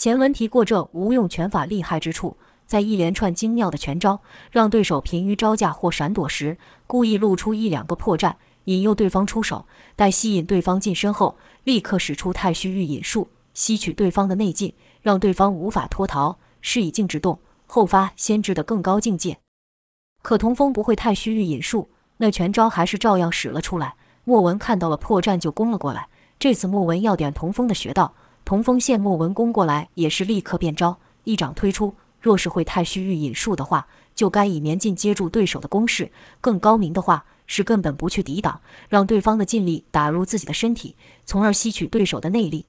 [0.00, 8.36] 前文提过，这无用拳法厉害之处，在一连串精妙的拳招，让对手疲于招架或闪躲时，故意露出一两个破绽。
[8.64, 16.38] 引诱对方出手，待吸引对方近身后，立刻使出太虚御引术，吸取对方的内劲，让对方无法脱逃。
[16.62, 19.36] 是以静制动，后发先至的更高境界。
[20.22, 23.96] 可童风不会太虚御引术，那拳招还是照样使了出来。
[24.24, 26.08] 莫文看到了破绽，就攻了过来。
[26.38, 31.94] 这次莫文要点童风的穴道，童风见莫文攻过来，也是立刻变招，一掌推出。
[32.20, 36.06] 若是会太虚御引术的话，就该以绵劲接住对手的攻势；
[36.40, 42.66] 更高明的话，是根本不去抵挡，让对方的劲力打入自己的身体，从而吸取对手的内力。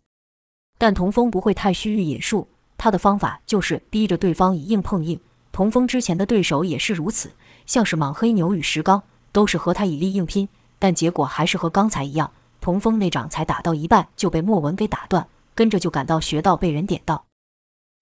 [0.77, 5.19] 但童风不会太虚御引术，他的方法就是逼着对方以硬碰硬。
[5.51, 7.31] 童风之前的对手也是如此，
[7.65, 9.03] 像是莽黑牛与石刚，
[9.33, 10.47] 都是和他以力硬拼，
[10.79, 12.31] 但结果还是和刚才一样。
[12.61, 17.25] 童风那掌才打到一半就被莫文给打断，跟着就感到穴道被人点到。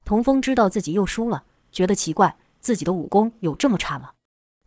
[0.05, 4.11] 童风知道自己又输了，觉得奇怪，自己的武功有这么差吗？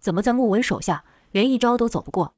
[0.01, 2.35] 怎么在莫文手下连一招都走不过？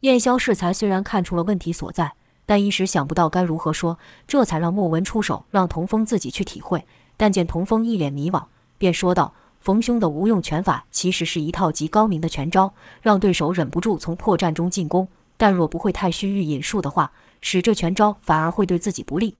[0.00, 2.14] 燕霄适才虽然看出了问题所在，
[2.46, 6.86] 但一时想不到该如何说，这才让莫文出手，让童风自己去体会。
[7.16, 8.46] 但见童风一脸迷惘，
[8.78, 15.06] 便说道：“冯兄的无用拳法其实是一套极高明的拳招，让对手忍不住从破绽中进攻。”
[15.36, 19.36] 但若不会太虚与引术的话，使这拳招反而会对自己不利。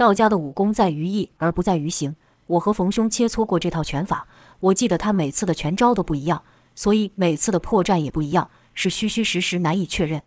[0.00, 2.16] 道家的武功在于意而不在于形。
[2.46, 4.26] 我和冯兄切磋过这套拳法，
[4.58, 6.42] 我记得他每次的拳招都不一样，
[6.74, 10.22] 所以每次的破绽也不一样，是虚虚实实难以确认。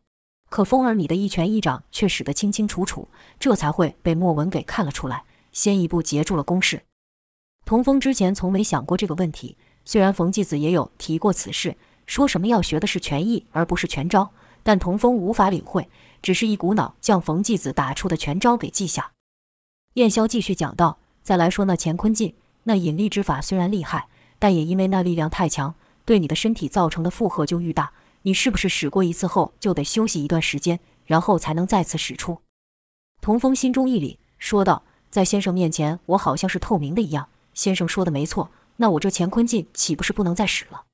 [0.51, 3.07] 可风儿你的一拳一掌却使得清清楚楚，
[3.39, 6.83] 这才会被莫文给看了出来，先一步截住了攻势。
[7.65, 14.29] 童风之前从没想过这个问题，虽然冯继子也有提过此事，说什么要学的是拳意而不是拳招。
[14.61, 15.89] 但童风无法领会，
[16.21, 19.12] 只是一股脑将冯继子打出的拳招给记下。
[19.93, 24.07] 燕霄继续讲道：“再来说那乾坤劲，那引力之法虽然厉害，
[24.39, 27.91] 但也因为那力量太强，对你的身体造成的负荷就愈大。
[28.23, 32.39] 你是不是使过一次后就得休息一段时间，然后才能再次使出？”
[33.21, 37.29] 童风心中一凛，说道：“在先生面前，我好像是透明的一样。
[37.53, 40.85] 先生说的没错，那我这乾坤劲岂不是不能再使了？”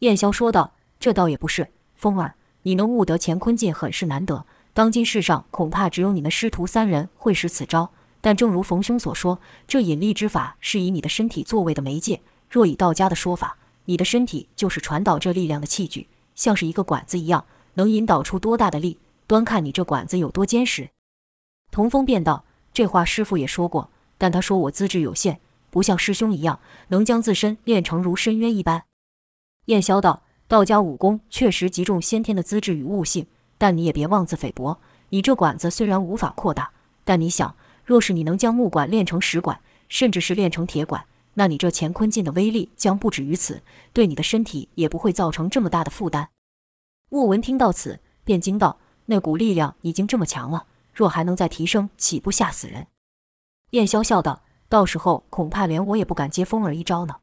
[0.00, 7.90] 燕霄说道：“这倒也不是，风儿。”你能悟得乾坤劲很是难得，当今世上恐怕只有你们师徒三人会使此招。
[8.24, 12.22] 但正如冯兄所说，这引力之法是以你的身体作为的媒介。
[12.48, 20.88] 若以道家的说法，你的身体就是传导这力量的器具，像是一个管子一样，能引导出多大的力，端看你这管子有多坚实。
[21.70, 28.84] 童风便道：“这话师傅也说过，但他说我资质有限，不像师兄一样能将自身练成如深渊一般。”
[29.66, 30.22] 燕霄道。
[30.46, 33.26] 道家武功确实极重先天的资质与悟性，
[33.58, 34.78] 但你也别妄自菲薄。
[35.08, 36.70] 你这管子虽然无法扩大，
[37.02, 46.30] 但你想，若是你能将木管练成石管，甚至是练成铁管，那你这乾坤劲的威力将不止于此，对你的身体也不会造成这么大的负担。
[47.10, 52.86] 莫文听到此，便惊道：“那股力量已经这么强了，若还能再提升，岂不吓死人？”
[53.70, 57.16] 燕霄笑道：“到时候恐怕连我也不敢接风儿一招呢。”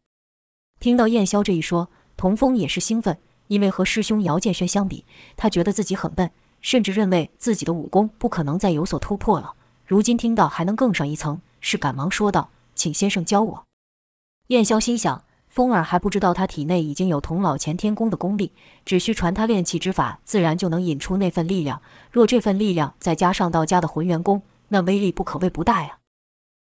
[0.79, 1.89] 听到燕霄这一说。
[2.17, 9.55] 童风也是兴奋，因为和师兄姚建轩相比，他觉得自己很笨，甚至认为自己的武功不可能再有所突破了。
[9.91, 13.65] 如今听到还能更上一层，是赶忙说道：“请先生教我。”
[14.47, 18.53] 燕霄心想，风儿还不知道他体内已经有童老前天功的功力，
[18.85, 21.81] 只需传他练气之法，自然就能引出那份力量。
[22.09, 25.97] 若这份力量再加上道家的浑元功，那威力不可谓不大呀。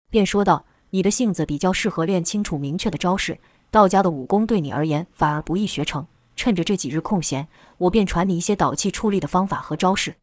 [0.10, 3.38] 便说道：“你的性子比较适合练清楚明确的招式。”
[3.70, 10.16] 道家的武功对你而言反而不易学成，趁着这几日空闲，我便传你一些导气出力的方法和招式。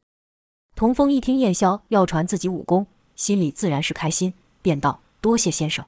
[0.79, 2.87] 童风一听燕霄要传自己武功，
[3.17, 5.85] 心里自然是开心，便道：“多谢先生。”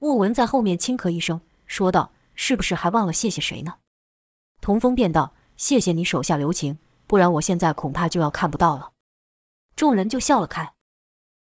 [0.00, 3.74] 莫文在后面轻咳一声，说道：“是不是还忘了谢谢谁呢？”
[4.62, 8.92] 童风便道：“谢谢你手下留情，不然我现在恐怕就要看不到了。”
[9.76, 10.72] 众人就笑了开。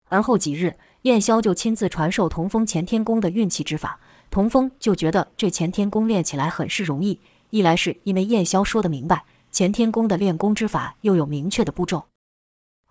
[0.09, 3.99] 而后几日，燕霄就亲自传授童风干天功的运气之法。
[4.29, 7.19] 童风就觉得这干天功练起来很是容易，
[7.49, 12.05] 一来是因为燕霄说得明白，干天功的练功之法又有明确的步骤；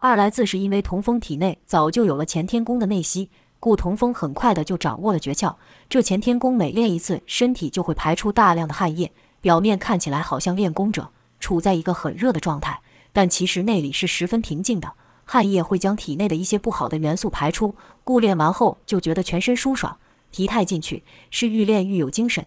[0.03, 5.57] 二来自是因为童风体内早就有了干天功的内息，故童风很快的就掌握了诀窍。
[5.91, 12.81] 这干天功每练一次，身体就会排出大量的汗液，表面看起来好像练功者处在一个很热的状态，
[13.13, 14.91] 但其实内里是十分平静的。
[15.27, 19.99] 汗液会将体内的一些不好的元素排出，故练完后就觉得全身舒爽。
[20.33, 22.47] 体态进去，是愈练愈有精神。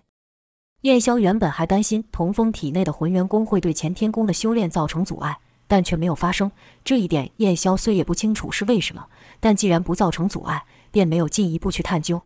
[0.82, 6.52] 燕霄原本还担心童风体内的浑元功会对干天功的修炼造成阻碍，但却没有发生。
[6.84, 9.08] 这一点燕霄虽也不清楚是为什么，
[9.40, 12.22] 但既然不造成阻碍，便没有进一步去探究。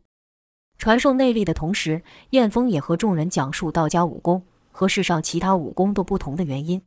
[0.77, 6.81] 传授内力的同时，燕峰也和众人讲述道家武功和世上其他武功都不同的原因。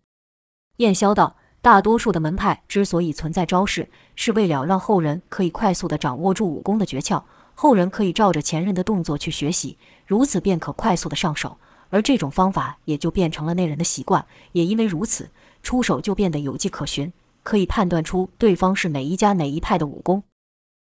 [0.76, 7.22] 燕霄道：大多数的门派之所以存在招式，是为了让后人可以快速地掌握住武功的诀窍。
[7.54, 11.58] 后人可以照着前人的动作去学习，如此便可快速的上手，
[11.90, 14.24] 而这种方法也就变成了那人的习惯。
[14.52, 15.28] 也因为如此，
[15.62, 20.22] 出手就变得有迹可循，可以判断出对方是哪一家哪一派的武功。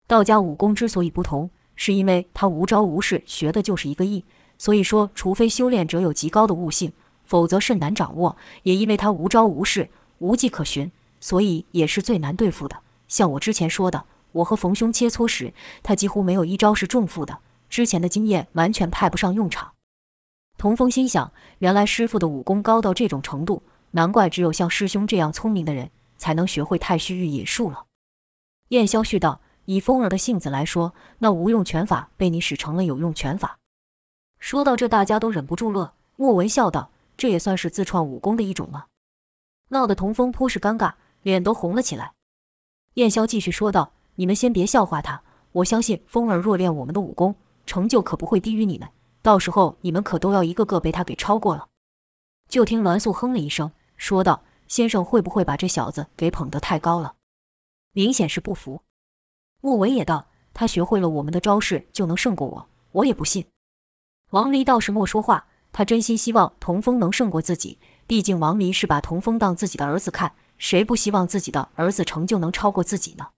[0.08, 4.24] 道家武功之所以不同，是因为他无招无式，学的就是一个意。
[4.58, 6.94] 所以说，除非修炼者有极高的悟性，
[7.26, 8.36] 否则甚难掌握。
[8.64, 9.90] 也因为他无招无式，
[10.20, 12.78] 无迹可循，所以也是最难对付的。
[13.08, 14.06] 像我之前说的。
[14.34, 15.54] 我和冯兄切磋时，
[15.84, 17.38] 他几乎没有一招是中伏的，
[17.70, 19.74] 之前的经验完全派不上用场。
[20.58, 23.62] 童风心想，原来师傅的武功高到这种程度，
[23.96, 27.86] 难怪只有像师兄这样聪明的人才能学会太虚御引术了。
[28.70, 33.60] 燕霄续道：“以风儿的性子来说，那无用拳法被你使成了有用拳法。”
[34.40, 35.94] 说到这，大家都忍不住乐。
[36.16, 38.86] 莫文笑道：“这也算是自创武功的一种吗？”
[39.70, 42.14] 闹得童风颇是尴尬，脸都红了起来。
[42.96, 45.22] 燕霄继续说道：“你们先别笑话他，
[45.52, 47.36] 我相信风儿若练我们的武功，
[47.66, 48.90] 成就可不会低于你们。
[49.22, 51.68] 到时候你们可都要一个个被他给超过了。”
[52.50, 53.72] 就听栾素哼了一声，
[54.04, 57.16] 说道：“先生会不会把这小子给捧得太高了？
[57.94, 58.82] 明显是不服。”
[59.64, 63.46] 莫文也道：“他学会了我们的招式就能胜过我，我也不信。”
[64.32, 70.36] 王离倒是莫说话，他真心希望童风能胜过自己，毕竟王离是把童风当自己的儿子看。
[70.58, 73.30] 谁不希望自己的儿子成就能超过自己呢？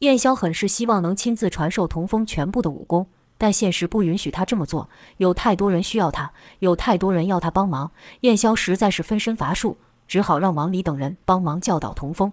[0.00, 3.08] 燕霄很是希望能亲自传授童风全部的武功，
[3.38, 4.90] 但现实不允许他这么做。
[5.16, 12.32] 有太多人需要他，有太多人要他帮忙，燕霄实在是分身乏术，只好让王离等人帮忙教导童风。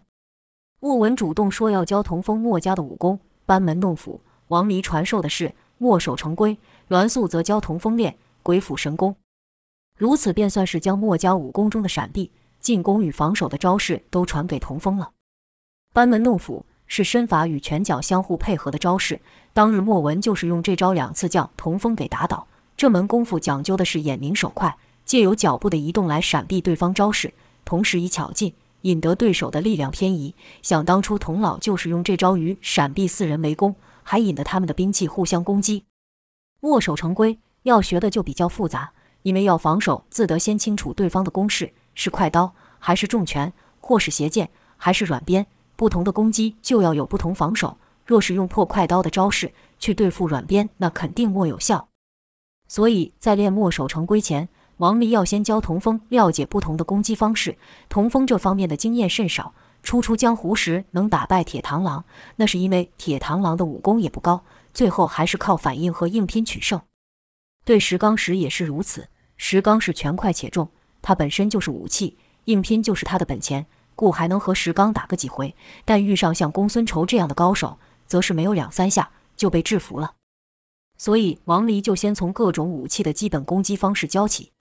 [0.82, 4.20] 莫文主动说要教童风墨家的武功，班门弄斧。
[4.50, 6.58] 王离传授的是墨守成规，
[6.90, 9.16] 栾素则教童风练鬼斧神工。
[9.98, 12.32] 如此便算是将墨家武功中的闪避。
[12.60, 15.12] 进攻与防守的招式都传给童风了。
[15.94, 19.20] 班门弄斧是身法与拳脚相互配合的招式。
[19.54, 22.48] 当日莫文就是用这招两次将童风给打倒。
[22.78, 27.34] 这门功夫讲究的是眼明手快，借由脚步的移动来闪避对方招式，
[27.64, 30.36] 同时以巧劲引得对手的力量偏移。
[30.62, 35.86] 想当初童老就是用这招与闪避四人围攻，还引得他们的兵器互相攻击。
[36.60, 41.72] 墨守成规要学的就比较复杂，因为要防守，自得先清楚对方的攻势。
[41.94, 45.48] 是快刀还是重拳，或是斜剑还是软鞭？
[45.76, 47.78] 不同的攻击就要有不同防守。
[48.06, 51.88] 若是用破快刀的招式去对付软鞭，那肯定莫有效。
[52.68, 54.48] 所以在练墨守成规前，
[54.78, 57.58] 王离要先教童风了解不同的攻击方式。
[57.90, 62.06] 童风这方面的经验甚少，初出江湖时能打败铁螳螂，
[62.36, 66.82] 那是因为铁螳螂的武功也不高，最后还是靠反应和硬拼取胜。
[67.64, 69.08] 对石刚时也是如此，
[69.38, 70.70] 石刚是拳快且重。
[71.02, 73.66] 他本身就是武器，硬拼就是他的本钱，
[73.96, 75.56] 故还能和石刚打个几回。
[75.84, 80.14] 但遇上像公孙仇这样的高手，则是没有两三下就被制服了。
[80.98, 84.52] 所以王离就先从各种武器的基本攻击方式教起，